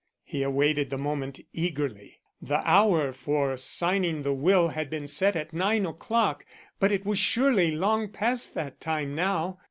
[0.23, 2.17] He awaited the moment eagerly.
[2.41, 6.43] The hour for signing the will had been set at nine o'clock,
[6.79, 9.59] but it was surely long past that time now.